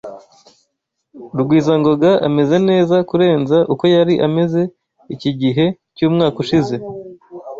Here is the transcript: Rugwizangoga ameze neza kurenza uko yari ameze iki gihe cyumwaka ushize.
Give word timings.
Rugwizangoga 1.37 2.11
ameze 2.27 2.55
neza 2.69 2.95
kurenza 3.09 3.57
uko 3.73 3.83
yari 3.95 4.15
ameze 4.27 4.61
iki 5.13 5.31
gihe 5.41 5.65
cyumwaka 5.95 6.37
ushize. 6.43 6.75